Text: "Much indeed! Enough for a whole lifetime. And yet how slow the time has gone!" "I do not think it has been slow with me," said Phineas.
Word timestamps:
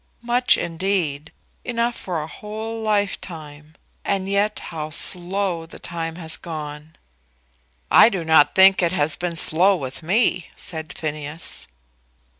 "Much 0.23 0.57
indeed! 0.57 1.31
Enough 1.63 1.95
for 1.95 2.23
a 2.23 2.27
whole 2.27 2.81
lifetime. 2.81 3.75
And 4.03 4.27
yet 4.27 4.57
how 4.73 4.89
slow 4.89 5.67
the 5.67 5.77
time 5.77 6.15
has 6.15 6.37
gone!" 6.37 6.95
"I 7.91 8.09
do 8.09 8.23
not 8.23 8.55
think 8.55 8.81
it 8.81 8.91
has 8.93 9.15
been 9.15 9.35
slow 9.35 9.75
with 9.75 10.01
me," 10.01 10.47
said 10.55 10.91
Phineas. 10.97 11.67